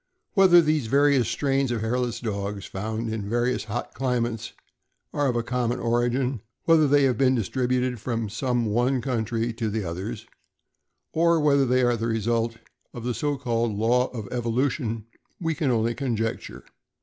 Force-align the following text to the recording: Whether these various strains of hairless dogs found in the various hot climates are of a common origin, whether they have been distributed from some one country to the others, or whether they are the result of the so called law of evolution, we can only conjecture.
Whether 0.33 0.63
these 0.63 0.87
various 0.87 1.27
strains 1.27 1.69
of 1.71 1.81
hairless 1.81 2.19
dogs 2.19 2.65
found 2.65 3.13
in 3.13 3.21
the 3.21 3.29
various 3.29 3.65
hot 3.65 3.93
climates 3.93 4.53
are 5.13 5.27
of 5.27 5.35
a 5.35 5.43
common 5.43 5.79
origin, 5.79 6.41
whether 6.65 6.87
they 6.87 7.03
have 7.03 7.19
been 7.19 7.35
distributed 7.35 7.99
from 7.99 8.27
some 8.27 8.65
one 8.65 8.99
country 8.99 9.53
to 9.53 9.69
the 9.69 9.83
others, 9.83 10.25
or 11.13 11.39
whether 11.39 11.67
they 11.67 11.83
are 11.83 11.95
the 11.95 12.07
result 12.07 12.57
of 12.95 13.03
the 13.03 13.13
so 13.13 13.37
called 13.37 13.73
law 13.77 14.07
of 14.07 14.27
evolution, 14.31 15.05
we 15.39 15.53
can 15.53 15.69
only 15.69 15.93
conjecture. 15.93 16.63